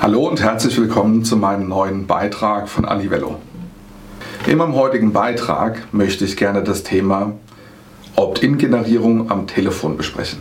Hallo 0.00 0.28
und 0.28 0.40
herzlich 0.40 0.78
willkommen 0.78 1.24
zu 1.24 1.36
meinem 1.36 1.68
neuen 1.68 2.06
Beitrag 2.06 2.68
von 2.68 2.84
Alivello. 2.84 3.34
In 4.46 4.58
meinem 4.58 4.76
heutigen 4.76 5.12
Beitrag 5.12 5.92
möchte 5.92 6.24
ich 6.24 6.36
gerne 6.36 6.62
das 6.62 6.84
Thema 6.84 7.32
Opt-in-Generierung 8.14 9.28
am 9.28 9.48
Telefon 9.48 9.96
besprechen. 9.96 10.38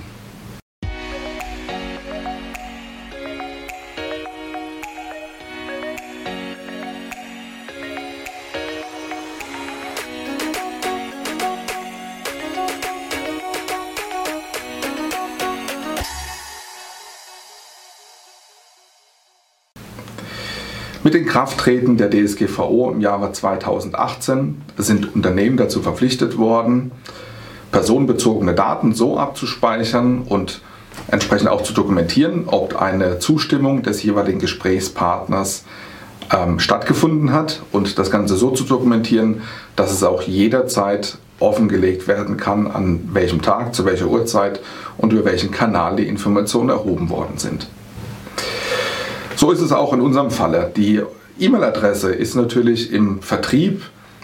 Mit 21.03 21.13
dem 21.13 21.25
Krafttreten 21.25 21.97
der 21.97 22.09
DSGVO 22.09 22.91
im 22.91 23.01
Jahre 23.01 23.31
2018 23.31 24.61
sind 24.77 25.15
Unternehmen 25.15 25.55
dazu 25.55 25.81
verpflichtet 25.81 26.37
worden, 26.37 26.91
personenbezogene 27.71 28.55
Daten 28.55 28.93
so 28.93 29.17
abzuspeichern 29.17 30.23
und 30.23 30.61
entsprechend 31.09 31.49
auch 31.49 31.61
zu 31.61 31.73
dokumentieren, 31.73 32.45
ob 32.47 32.81
eine 32.81 33.19
Zustimmung 33.19 33.83
des 33.83 34.01
jeweiligen 34.01 34.39
Gesprächspartners 34.39 35.65
ähm, 36.35 36.59
stattgefunden 36.59 37.31
hat 37.31 37.61
und 37.71 37.99
das 37.99 38.09
Ganze 38.09 38.35
so 38.35 38.51
zu 38.51 38.63
dokumentieren, 38.63 39.43
dass 39.75 39.91
es 39.91 40.03
auch 40.03 40.23
jederzeit 40.23 41.19
offengelegt 41.39 42.07
werden 42.07 42.37
kann, 42.37 42.67
an 42.67 43.09
welchem 43.13 43.43
Tag, 43.43 43.75
zu 43.75 43.85
welcher 43.85 44.07
Uhrzeit 44.07 44.59
und 44.97 45.13
über 45.13 45.25
welchen 45.25 45.51
Kanal 45.51 45.95
die 45.95 46.07
Informationen 46.07 46.69
erhoben 46.69 47.09
worden 47.11 47.37
sind. 47.37 47.67
So 49.37 49.51
ist 49.51 49.61
es 49.61 49.71
auch 49.71 49.93
in 49.93 50.01
unserem 50.01 50.31
Falle. 50.31 50.71
Die 50.75 51.03
E-Mail-Adresse 51.37 52.11
ist 52.11 52.33
natürlich 52.33 52.91
im 52.91 53.21
Vertrieb, 53.21 53.83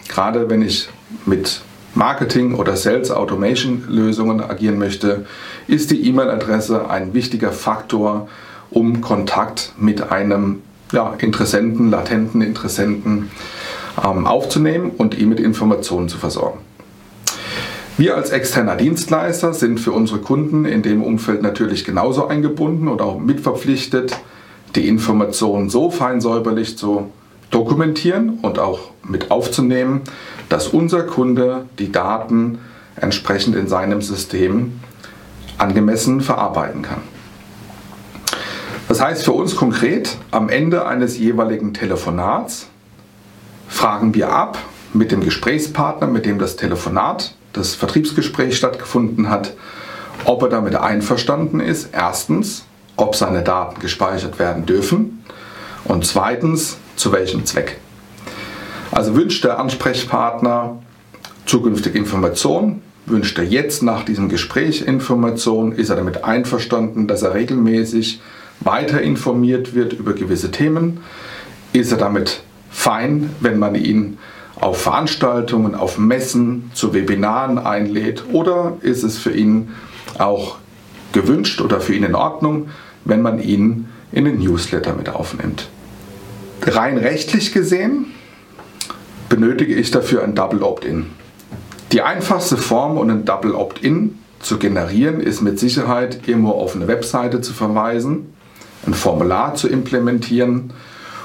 gerade 0.09 0.49
wenn 0.49 0.63
ich 0.63 0.89
mit 1.27 1.61
Marketing 1.93 2.55
oder 2.55 2.75
Sales 2.75 3.11
Automation 3.11 3.83
Lösungen 3.87 4.41
agieren 4.41 4.79
möchte, 4.79 5.27
ist 5.67 5.91
die 5.91 6.07
E-Mail-Adresse 6.07 6.89
ein 6.89 7.13
wichtiger 7.13 7.51
Faktor, 7.51 8.27
um 8.71 9.01
Kontakt 9.01 9.73
mit 9.77 10.11
einem 10.11 10.63
ja, 10.91 11.13
Interessenten, 11.19 11.91
latenten 11.91 12.41
Interessenten 12.41 13.29
ähm, 14.03 14.25
aufzunehmen 14.25 14.89
und 14.97 15.15
ihn 15.15 15.29
mit 15.29 15.39
Informationen 15.39 16.09
zu 16.09 16.17
versorgen. 16.17 16.57
Wir 17.99 18.15
als 18.15 18.31
externer 18.31 18.77
Dienstleister 18.77 19.53
sind 19.53 19.79
für 19.79 19.91
unsere 19.91 20.21
Kunden 20.21 20.65
in 20.65 20.81
dem 20.81 21.03
Umfeld 21.03 21.43
natürlich 21.43 21.85
genauso 21.85 22.25
eingebunden 22.25 22.87
und 22.87 22.99
auch 23.03 23.19
mitverpflichtet, 23.19 24.17
die 24.75 24.87
Informationen 24.87 25.69
so 25.69 25.89
fein 25.89 26.21
säuberlich 26.21 26.77
zu 26.77 27.11
dokumentieren 27.51 28.39
und 28.41 28.59
auch 28.59 28.79
mit 29.03 29.31
aufzunehmen, 29.31 30.01
dass 30.49 30.67
unser 30.67 31.03
Kunde 31.03 31.65
die 31.77 31.91
Daten 31.91 32.59
entsprechend 32.95 33.55
in 33.55 33.67
seinem 33.67 34.01
System 34.01 34.79
angemessen 35.57 36.21
verarbeiten 36.21 36.81
kann. 36.81 37.01
Das 38.87 39.01
heißt 39.01 39.23
für 39.23 39.31
uns 39.31 39.55
konkret, 39.55 40.17
am 40.31 40.49
Ende 40.49 40.85
eines 40.85 41.17
jeweiligen 41.17 41.73
Telefonats 41.73 42.67
fragen 43.67 44.13
wir 44.13 44.31
ab 44.31 44.57
mit 44.93 45.11
dem 45.11 45.21
Gesprächspartner, 45.21 46.07
mit 46.07 46.25
dem 46.25 46.37
das 46.37 46.55
Telefonat, 46.55 47.35
das 47.53 47.75
Vertriebsgespräch 47.75 48.57
stattgefunden 48.57 49.29
hat, 49.29 49.53
ob 50.25 50.43
er 50.43 50.49
damit 50.49 50.75
einverstanden 50.75 51.59
ist. 51.59 51.89
Erstens, 51.91 52.65
ob 52.95 53.15
seine 53.15 53.43
Daten 53.43 53.79
gespeichert 53.79 54.39
werden 54.39 54.65
dürfen 54.65 55.23
und 55.85 56.05
zweitens, 56.05 56.77
zu 56.95 57.11
welchem 57.11 57.45
Zweck. 57.45 57.79
Also 58.91 59.15
wünscht 59.15 59.43
der 59.43 59.59
Ansprechpartner 59.59 60.77
zukünftige 61.45 61.97
Informationen, 61.97 62.81
wünscht 63.05 63.37
er 63.37 63.43
jetzt 63.43 63.83
nach 63.83 64.03
diesem 64.05 64.29
Gespräch 64.29 64.81
Informationen, 64.81 65.73
ist 65.73 65.89
er 65.89 65.95
damit 65.95 66.23
einverstanden, 66.23 67.07
dass 67.07 67.21
er 67.21 67.33
regelmäßig 67.33 68.21
weiter 68.59 69.01
informiert 69.01 69.75
wird 69.75 69.93
über 69.93 70.13
gewisse 70.13 70.51
Themen, 70.51 70.99
ist 71.73 71.91
er 71.91 71.97
damit 71.97 72.43
fein, 72.69 73.31
wenn 73.39 73.59
man 73.59 73.75
ihn 73.75 74.17
auf 74.59 74.81
Veranstaltungen, 74.81 75.75
auf 75.75 75.97
Messen, 75.97 76.71
zu 76.73 76.93
Webinaren 76.93 77.57
einlädt 77.57 78.23
oder 78.31 78.77
ist 78.81 79.03
es 79.03 79.17
für 79.17 79.31
ihn 79.31 79.69
auch 80.17 80.57
gewünscht 81.13 81.61
oder 81.61 81.79
für 81.79 81.93
ihn 81.93 82.03
in 82.03 82.15
Ordnung, 82.15 82.69
wenn 83.05 83.21
man 83.21 83.41
ihn 83.41 83.87
in 84.11 84.25
den 84.25 84.39
Newsletter 84.39 84.93
mit 84.93 85.09
aufnimmt. 85.09 85.69
Rein 86.61 86.97
rechtlich 86.97 87.51
gesehen 87.51 88.07
benötige 89.29 89.73
ich 89.73 89.91
dafür 89.91 90.23
ein 90.23 90.35
Double 90.35 90.61
Opt-in. 90.61 91.07
Die 91.91 92.01
einfachste 92.01 92.57
Form, 92.57 92.97
um 92.97 93.09
ein 93.09 93.25
Double 93.25 93.53
Opt-in 93.55 94.19
zu 94.39 94.57
generieren, 94.57 95.19
ist 95.19 95.41
mit 95.41 95.59
Sicherheit 95.59 96.27
irgendwo 96.27 96.51
auf 96.51 96.75
eine 96.75 96.87
Webseite 96.87 97.41
zu 97.41 97.53
verweisen, 97.53 98.33
ein 98.85 98.93
Formular 98.93 99.55
zu 99.55 99.67
implementieren 99.67 100.73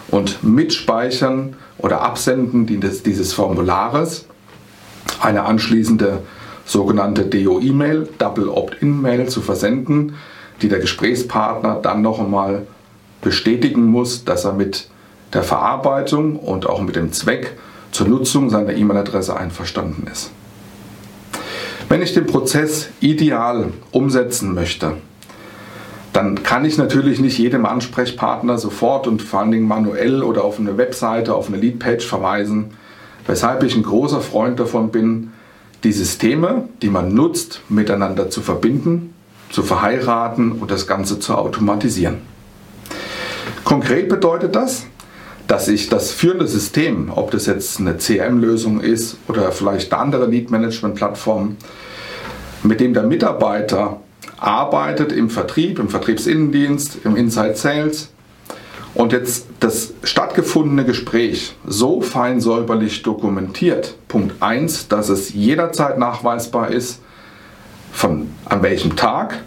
und 0.09 0.43
mit 0.43 0.73
Speichern 0.73 1.57
oder 1.79 2.03
Absenden 2.03 2.67
dieses 2.67 3.33
Formulares 3.33 4.27
eine 5.21 5.45
anschließende 5.45 6.23
sogenannte 6.69 7.25
DO-E-Mail, 7.25 8.09
Double 8.19 8.49
Opt-in-Mail 8.49 9.29
zu 9.29 9.41
versenden, 9.41 10.15
die 10.61 10.69
der 10.69 10.79
Gesprächspartner 10.79 11.81
dann 11.83 12.03
noch 12.03 12.21
einmal 12.21 12.67
bestätigen 13.23 13.87
muss, 13.87 14.25
dass 14.25 14.45
er 14.45 14.53
mit 14.53 14.89
der 15.33 15.43
Verarbeitung 15.43 16.37
und 16.37 16.69
auch 16.69 16.81
mit 16.81 16.95
dem 16.95 17.13
Zweck 17.13 17.57
zur 17.91 18.07
Nutzung 18.07 18.51
seiner 18.51 18.75
E-Mail-Adresse 18.75 19.37
einverstanden 19.37 20.07
ist. 20.13 20.31
Wenn 21.89 22.03
ich 22.03 22.13
den 22.13 22.27
Prozess 22.27 22.91
ideal 23.01 23.73
umsetzen 23.91 24.55
möchte, 24.55 24.99
dann 26.13 26.43
kann 26.43 26.67
ich 26.67 26.77
natürlich 26.77 27.19
nicht 27.19 27.39
jedem 27.39 27.65
Ansprechpartner 27.65 28.59
sofort 28.59 29.07
und 29.07 29.23
vor 29.23 29.41
allen 29.41 29.53
Dingen 29.53 29.69
manuell 29.69 30.23
oder 30.23 30.45
auf 30.45 30.59
eine 30.59 30.77
Webseite, 30.77 31.35
auf 31.35 31.49
eine 31.49 31.57
Leadpage 31.57 32.07
verweisen, 32.07 32.73
weshalb 33.27 33.63
ich 33.63 33.75
ein 33.75 33.83
großer 33.83 34.21
Freund 34.21 34.61
davon 34.61 34.91
bin, 34.91 35.33
die 35.85 35.93
Systeme, 35.93 36.69
die 36.83 36.91
man 36.91 37.15
nutzt, 37.15 37.63
miteinander 37.69 38.31
zu 38.31 38.41
verbinden 38.41 39.15
zu 39.51 39.63
verheiraten 39.63 40.53
und 40.53 40.71
das 40.71 40.87
Ganze 40.87 41.19
zu 41.21 41.35
automatisieren. 41.35 42.19
Konkret 43.65 44.09
bedeutet 44.09 44.55
das, 44.55 44.87
dass 45.47 45.69
ich 45.69 45.89
das 45.89 46.13
führende 46.13 46.47
System, 46.47 47.11
ob 47.15 47.31
das 47.31 47.47
jetzt 47.47 47.81
eine 47.81 47.97
CRM-Lösung 47.97 48.81
ist 48.81 49.17
oder 49.29 49.51
vielleicht 49.53 49.93
eine 49.93 50.03
andere 50.03 50.27
Lead-Management-Plattform, 50.27 51.57
mit 52.63 52.81
dem 52.81 52.93
der 52.93 53.05
Mitarbeiter 53.05 54.01
arbeitet 54.37 55.13
im 55.13 55.31
Vertrieb, 55.31 55.79
im 55.79 55.89
Vertriebsinnendienst, 55.89 56.99
im 57.05 57.17
Inside 57.17 57.57
Sales 57.57 58.11
und 58.99 59.13
jetzt 59.13 59.47
das 59.61 59.95
stattgefundene 60.03 60.85
Gespräch 60.85 61.55
so 61.65 62.01
fein 62.01 62.41
säuberlich 62.41 63.03
dokumentiert. 63.05 63.95
Punkt 64.09 64.43
1, 64.43 64.89
dass 64.89 65.09
es 65.09 65.33
jederzeit 65.33 65.99
nachweisbar 65.99 66.73
ist, 66.73 67.01
von 67.93 68.29
an 68.45 68.65
welchem 68.65 68.97
Tag, 68.97 69.45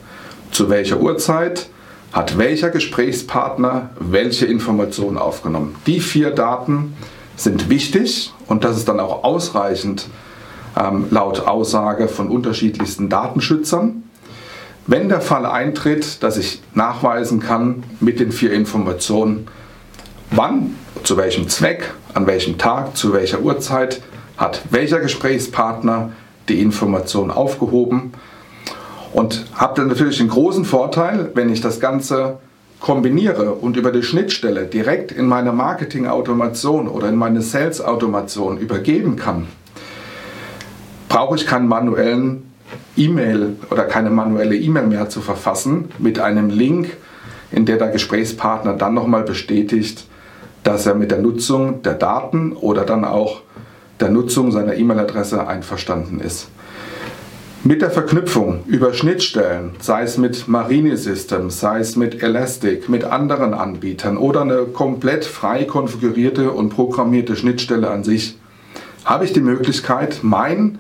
zu 0.51 0.69
welcher 0.69 1.01
Uhrzeit, 1.01 1.67
hat 2.13 2.38
welcher 2.38 2.69
Gesprächspartner 2.69 3.90
welche 4.00 4.45
Informationen 4.45 5.17
aufgenommen. 5.17 5.75
Die 5.85 6.00
vier 6.00 6.31
Daten 6.31 6.95
sind 7.35 7.69
wichtig 7.69 8.31
und 8.47 8.63
das 8.63 8.78
ist 8.78 8.88
dann 8.88 9.01
auch 9.01 9.25
ausreichend 9.25 10.07
ähm, 10.78 11.07
laut 11.11 11.45
Aussage 11.45 12.07
von 12.07 12.29
unterschiedlichsten 12.29 13.09
Datenschützern. 13.09 14.03
Wenn 14.88 15.09
der 15.09 15.22
Fall 15.22 15.46
eintritt, 15.46 16.24
dass 16.24 16.38
ich 16.38 16.62
nachweisen 16.74 17.40
kann 17.40 17.84
mit 18.00 18.19
den 18.19 18.31
vier 18.31 18.52
Informationen, 18.52 19.47
wann, 20.31 20.76
zu 21.03 21.17
welchem 21.17 21.47
Zweck, 21.50 21.94
an 22.14 22.26
welchem 22.26 22.58
Tag, 22.58 22.97
zu 22.97 23.14
welcher 23.14 23.41
Uhrzeit 23.41 24.02
hat 24.38 24.61
welcher 24.72 25.00
Gesprächspartner 25.00 26.11
die 26.50 26.61
Information 26.61 27.29
aufgehoben, 27.32 28.14
und 29.14 29.46
habe 29.53 29.76
dann 29.76 29.88
natürlich 29.90 30.17
den 30.17 30.29
großen 30.29 30.66
Vorteil, 30.66 31.32
wenn 31.34 31.52
ich 31.52 31.61
das 31.61 31.79
Ganze 31.79 32.40
kombiniere 32.79 33.52
und 33.53 33.78
über 33.78 33.91
die 33.91 34.03
Schnittstelle 34.03 34.66
direkt 34.66 35.11
in 35.11 35.28
meine 35.28 35.52
Marketing-Automation 35.52 36.88
oder 36.88 37.09
in 37.09 37.16
meine 37.16 37.41
Sales-Automation 37.41 38.58
übergeben 38.58 39.17
kann, 39.17 39.47
brauche 41.09 41.35
ich 41.35 41.46
keinen 41.46 41.67
manuellen 41.67 42.51
E-Mail 42.96 43.56
oder 43.70 43.84
keine 43.84 44.09
manuelle 44.09 44.56
E-Mail 44.56 44.88
mehr 44.88 45.09
zu 45.09 45.22
verfassen 45.22 45.90
mit 46.00 46.20
einem 46.20 46.50
Link, 46.50 46.97
in 47.52 47.66
der 47.66 47.78
der 47.78 47.90
Gesprächspartner 47.90 48.73
dann 48.73 48.94
nochmal 48.94 49.23
bestätigt, 49.23 50.06
dass 50.64 50.85
er 50.85 50.96
mit 50.96 51.12
der 51.12 51.20
Nutzung 51.20 51.82
der 51.84 51.94
Daten 51.94 52.53
oder 52.53 52.85
dann 52.85 53.06
auch 53.06 53.41
der 54.00 54.09
Nutzung 54.09 54.52
seiner 54.52 54.76
E-Mail-Adresse 54.76 55.47
einverstanden 55.47 56.20
ist. 56.20 56.47
Mit 57.64 57.84
der 57.84 57.91
Verknüpfung 57.91 58.64
über 58.66 58.91
Schnittstellen, 58.91 59.76
sei 59.79 60.02
es 60.02 60.17
mit 60.17 60.47
Marine 60.47 60.97
Systems, 60.97 61.59
sei 61.59 61.79
es 61.79 61.96
mit 61.96 62.24
Elastic, 62.24 62.90
mit 62.90 63.03
anderen 63.03 63.53
Anbietern 63.53 64.17
oder 64.17 64.41
eine 64.41 64.64
komplett 64.64 65.26
frei 65.26 65.66
konfigurierte 65.66 66.52
und 66.52 66.70
programmierte 66.70 67.35
Schnittstelle 67.35 67.91
an 67.91 68.03
sich, 68.03 68.40
habe 69.06 69.26
ich 69.26 69.34
die 69.34 69.41
Möglichkeit, 69.41 70.22
mein 70.24 70.79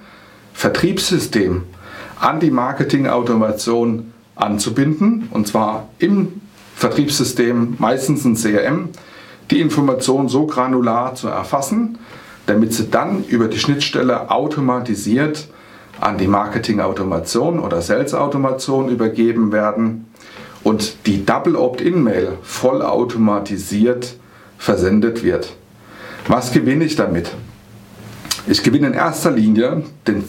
Vertriebssystem 0.53 1.63
an 2.21 2.39
die 2.39 2.51
Marketing-Automation 2.51 4.13
anzubinden, 4.35 5.27
und 5.31 5.47
zwar 5.47 5.89
im 5.97 6.41
Vertriebssystem, 6.75 7.75
meistens 7.79 8.23
ein 8.25 8.35
CRM, 8.35 8.89
die 9.49 9.59
Information 9.59 10.29
so 10.29 10.45
granular 10.45 11.15
zu 11.15 11.27
erfassen, 11.27 11.97
damit 12.45 12.73
sie 12.73 12.89
dann 12.89 13.23
über 13.25 13.47
die 13.47 13.59
Schnittstelle 13.59 14.29
automatisiert 14.29 15.47
an 15.99 16.17
die 16.17 16.27
Marketing-Automation 16.27 17.59
oder 17.59 17.81
Sales-Automation 17.81 18.89
übergeben 18.89 19.51
werden 19.51 20.05
und 20.63 21.07
die 21.07 21.25
Double 21.25 21.55
Opt-in-Mail 21.55 22.37
vollautomatisiert 22.43 24.15
versendet 24.57 25.23
wird. 25.23 25.53
Was 26.27 26.51
gewinne 26.51 26.85
ich 26.85 26.95
damit? 26.95 27.31
Ich 28.47 28.63
gewinne 28.63 28.87
in 28.87 28.93
erster 28.93 29.31
Linie 29.31 29.83
den, 30.07 30.23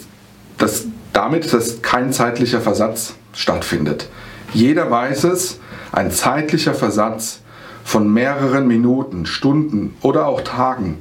das, 0.63 0.87
damit, 1.13 1.53
dass 1.53 1.83
kein 1.83 2.13
zeitlicher 2.13 2.61
Versatz 2.61 3.15
stattfindet. 3.35 4.09
Jeder 4.55 4.91
weiß 4.91 5.25
es, 5.25 5.59
ein 5.91 6.13
zeitlicher 6.13 6.75
Versatz 6.75 7.41
von 7.85 8.13
mehreren 8.13 8.69
Minuten, 8.69 9.27
Stunden 9.27 9.97
oder 10.03 10.27
auch 10.27 10.43
Tagen 10.43 10.99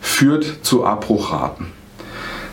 führt 0.00 0.58
zu 0.62 0.84
Abbruchraten. 0.84 1.66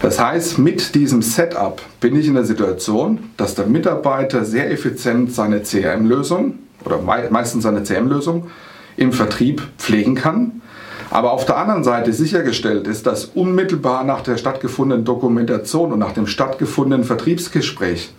Das 0.01 0.19
heißt, 0.19 0.59
mit 0.59 0.93
diesem 0.93 1.21
Setup 1.21 1.81
bin 1.99 2.15
ich 2.15 2.27
in 2.27 2.35
der 2.35 2.45
Situation, 2.45 3.31
dass 3.37 3.55
der 3.55 3.65
Mitarbeiter 3.65 4.45
sehr 4.45 4.71
effizient 4.71 5.33
seine 5.33 5.63
CRM-Lösung 5.63 6.59
oder 6.85 6.99
meistens 7.01 7.63
seine 7.63 7.83
CRM-Lösung 7.83 8.47
im 8.97 9.13
Vertrieb 9.13 9.63
pflegen 9.77 10.15
kann. 10.15 10.61
Aber 11.11 11.33
auf 11.33 11.45
der 11.45 11.57
anderen 11.57 11.83
Seite 11.83 12.13
sichergestellt 12.13 12.87
ist, 12.87 13.05
dass 13.05 13.25
unmittelbar 13.25 14.05
nach 14.05 14.21
der 14.21 14.37
stattgefundenen 14.37 15.03
Dokumentation 15.03 15.91
und 15.91 15.99
nach 15.99 16.13
dem 16.13 16.25
stattgefundenen 16.25 17.03
Vertriebsgespräch 17.03 18.13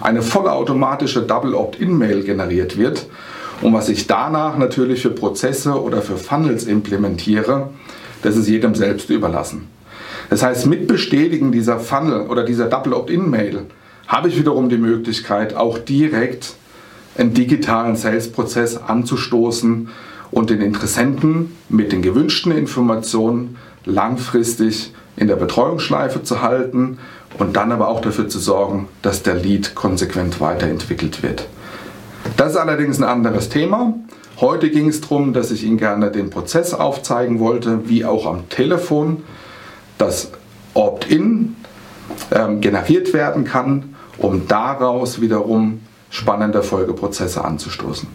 eine 0.00 0.22
vollautomatische 0.22 1.22
Double 1.22 1.54
Opt-in-Mail 1.54 2.24
generiert 2.24 2.78
wird. 2.78 3.06
Und 3.60 3.74
was 3.74 3.90
ich 3.90 4.06
danach 4.06 4.56
natürlich 4.56 5.02
für 5.02 5.10
Prozesse 5.10 5.80
oder 5.80 6.00
für 6.00 6.16
Funnels 6.16 6.64
implementiere, 6.64 7.68
das 8.22 8.36
ist 8.36 8.48
jedem 8.48 8.74
selbst 8.74 9.10
überlassen. 9.10 9.68
Das 10.30 10.42
heißt, 10.42 10.66
mit 10.66 10.86
Bestätigen 10.86 11.52
dieser 11.52 11.78
Funnel 11.78 12.28
oder 12.28 12.44
dieser 12.44 12.66
Double 12.66 12.94
Opt-in-Mail 12.94 13.66
habe 14.06 14.28
ich 14.28 14.38
wiederum 14.38 14.70
die 14.70 14.78
Möglichkeit, 14.78 15.54
auch 15.54 15.78
direkt 15.78 16.54
einen 17.18 17.34
digitalen 17.34 17.96
Sales-Prozess 17.96 18.78
anzustoßen 18.78 19.90
und 20.30 20.50
den 20.50 20.60
Interessenten 20.60 21.56
mit 21.68 21.92
den 21.92 22.02
gewünschten 22.02 22.52
Informationen 22.52 23.56
langfristig 23.84 24.92
in 25.16 25.28
der 25.28 25.36
Betreuungsschleife 25.36 26.22
zu 26.22 26.42
halten 26.42 26.98
und 27.38 27.56
dann 27.56 27.72
aber 27.72 27.88
auch 27.88 28.00
dafür 28.00 28.28
zu 28.28 28.38
sorgen, 28.38 28.88
dass 29.02 29.22
der 29.22 29.34
Lead 29.34 29.74
konsequent 29.74 30.40
weiterentwickelt 30.40 31.22
wird. 31.22 31.48
Das 32.36 32.52
ist 32.52 32.56
allerdings 32.56 32.98
ein 32.98 33.04
anderes 33.04 33.48
Thema. 33.48 33.94
Heute 34.40 34.70
ging 34.70 34.88
es 34.88 35.00
darum, 35.00 35.32
dass 35.32 35.50
ich 35.50 35.64
Ihnen 35.64 35.78
gerne 35.78 36.10
den 36.10 36.30
Prozess 36.30 36.72
aufzeigen 36.72 37.40
wollte, 37.40 37.88
wie 37.88 38.04
auch 38.04 38.26
am 38.26 38.48
Telefon 38.48 39.24
das 39.98 40.30
Opt-in 40.74 41.56
ähm, 42.30 42.60
generiert 42.60 43.12
werden 43.12 43.44
kann, 43.44 43.96
um 44.18 44.46
daraus 44.46 45.20
wiederum 45.20 45.80
spannende 46.10 46.62
Folgeprozesse 46.62 47.44
anzustoßen. 47.44 48.08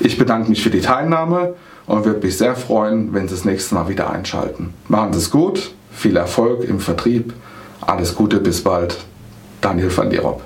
Ich 0.00 0.18
bedanke 0.18 0.50
mich 0.50 0.62
für 0.62 0.70
die 0.70 0.80
Teilnahme 0.80 1.54
und 1.86 2.04
würde 2.04 2.24
mich 2.24 2.36
sehr 2.36 2.54
freuen, 2.54 3.12
wenn 3.14 3.28
Sie 3.28 3.34
das 3.34 3.44
nächste 3.44 3.74
Mal 3.74 3.88
wieder 3.88 4.10
einschalten. 4.10 4.74
Machen 4.88 5.12
Sie 5.12 5.18
es 5.18 5.30
gut, 5.30 5.72
viel 5.90 6.16
Erfolg 6.16 6.64
im 6.64 6.80
Vertrieb, 6.80 7.32
alles 7.80 8.14
Gute, 8.14 8.38
bis 8.38 8.62
bald. 8.62 8.98
Daniel 9.60 9.96
van 9.96 10.10
Dierop. 10.10 10.42